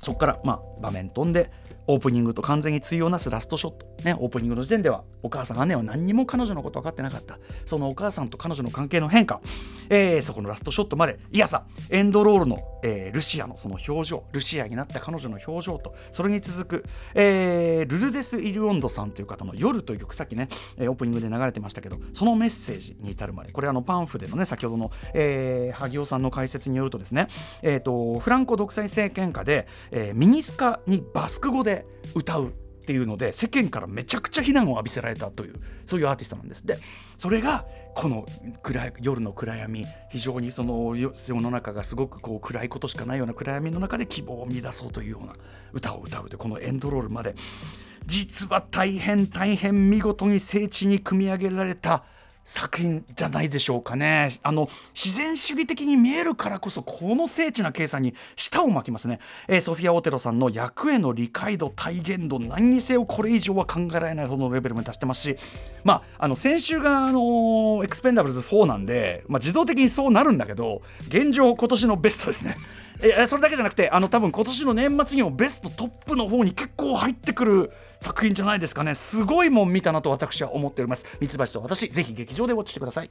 [0.02, 1.50] そこからまあ場面飛んで
[1.88, 7.38] オープニングと完全に対をなすラストショット、ね、オープニングの時点ではお母さん姉は何にも彼女のこと分かってなかった。
[7.64, 9.40] そのお母さんと彼女の関係の変化、
[9.88, 11.18] えー、そこのラストショットまで。
[11.30, 14.24] いやさエンドロールの、えー、ルシアのその表情。
[14.32, 15.94] ルシアになった彼女の表情と。
[16.10, 16.84] それに続く、
[17.14, 23.52] えー、ルルデス・イルオンドさんという方の「夜」という曲さっきね、えー、オープニングで流れてましたけどそのメッセージに至るまで。
[23.52, 27.28] これあのパンフでのね先ほどの、えー、萩尾さんの解説によるとですね、
[27.62, 31.75] えーと、フランコ独裁政権下で、えー、ミニスカにバスク語で
[32.14, 32.50] 歌うっ
[32.86, 35.54] ていうので世間からめちゃくちゃ非難を浴びせられたという
[35.86, 36.64] そういうアーティストなんです。
[36.64, 36.78] で
[37.16, 37.64] それが
[37.96, 38.26] この
[38.62, 45.32] 暗い夜の暗闇非常にその世の中がすごくこう暗いことしかないような暗闇の中で希望を見出そうというような
[45.72, 46.28] 歌を歌う。
[46.28, 47.34] とこのエンドロールまで
[48.04, 52.04] 実は大変大変見事に聖地に組み上げられた
[52.46, 54.30] 作品じゃないでしょうかね。
[54.44, 59.18] あの自然主義的に見えるからこそこの精緻な計算に舌を巻きますね、
[59.48, 65.36] えー、ソフィア・オテロさんの役への理解度体現度何にせよこれ以上は考えられないほどのレベルまで達してますし
[65.82, 72.56] まああの先週があのエクスペンダブルズ4なんで、まあ、自動的にそうなるんだけど現状今年のベストですね。
[73.02, 77.70] えそれだけじゃなくてあの多分今年の年末にもベストトップの方に結構入ってくる
[78.00, 78.94] 作品じゃないですかね。
[78.94, 81.06] すごいもん見たなと私は思っております。
[81.20, 83.10] ミツバチと私ぜひ劇場でウォッチしてください。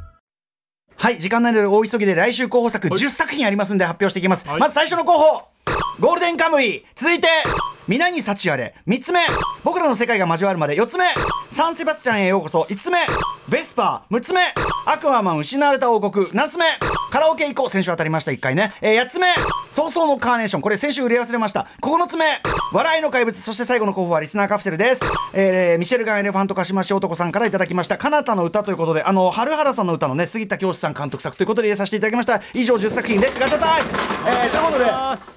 [1.01, 5.51] はい時間内で大急ぎで来週候補作10作品ありますんで発表していきます、はい、まず最初の候補
[5.99, 6.85] ゴールデンカムイ。
[6.95, 7.27] 続いて
[7.87, 8.75] 皆に幸あれ。
[8.87, 9.19] 3つ目
[9.63, 10.75] 僕らの世界が交わるまで。
[10.75, 11.05] 4つ目
[11.49, 12.67] サンセバスチャンへようこそ。
[12.69, 12.99] 5つ目
[13.49, 14.15] ベスパー。
[14.15, 14.41] 6つ目
[14.85, 16.27] アクアマン失われた王国。
[16.27, 16.65] 7つ目
[17.11, 17.69] カラオケ行こう。
[17.69, 18.31] 先週当たりました。
[18.31, 19.27] 1回ね、えー、8つ目。
[19.69, 20.61] 早々のカーネーション。
[20.61, 21.67] これ先週売り忘れました。
[21.81, 22.25] 9つ目。
[22.71, 23.41] 笑いの怪物。
[23.41, 25.03] そして最後の候補はリスナーカプセルです、
[25.33, 27.97] えー、ミシェルガン・エレファントカシマシ男さんからいただきました。
[27.97, 31.35] 彼方のうたということであの春原さんのうたのね杉田協士さん監督作。
[31.35, 32.41] ということで入れさせていただきました。
[32.53, 33.89] 以上10作品 Let's ガチャタイム、
[34.27, 34.85] えー、ということで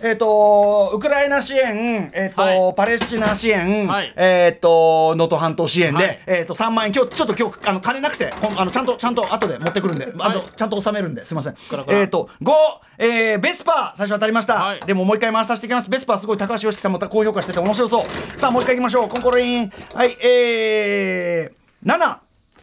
[0.09, 2.11] えっ、ー、とウクライナ支援。
[2.13, 6.93] えっ、ー、と、はい、パレスチナ支援、はい、えっ、と能登半島支援で、はい、えっ、と3万円。
[6.93, 11.55] 今日ちょっと今日あの金なくてあのちゃんとちゃんと後で持ってくるんで、あとちゃんと納めるんですいません
[11.89, 12.53] えっ、と5
[12.97, 15.91] えー、ベスパー最初当たりました、はい、でももう一回回させていきます。
[15.91, 18.39] ベスパーすごい高橋良樹さんも高評価してて面白そう。
[18.39, 19.09] さあもう一回いきましょう。
[19.09, 19.73] コンコロイン。
[19.93, 22.19] はいえー、7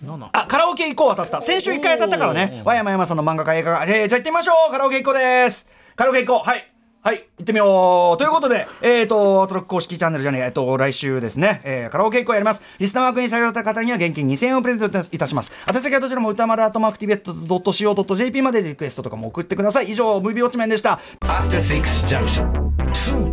[0.05, 1.41] 7あカラオケ行こう当たった。
[1.41, 2.61] 先週一回当たったからね。
[2.65, 4.71] 和山山さんの漫画家映画が、えー、じゃあ行ってみましょう。
[4.71, 5.69] カラオケ行こうです。
[5.95, 6.47] カラオケ行こう。
[6.47, 6.67] はい
[7.03, 8.17] はい行ってみよう。
[8.19, 12.61] ということでえっ、ー、とトロック公式チャンネルじゃねええっと来週ですね、えー、カラオケ行こうやります。
[12.77, 15.51] リスナー枠に採用された方には現金2000円をプレゼントいたします。
[15.67, 19.89] 宛先はどちらも歌丸アートマークティベット .co.jp までリクエストとかも送ってください。
[19.89, 20.99] 以上ムービーウォッチメンでした。
[21.21, 23.30] After Six Junction.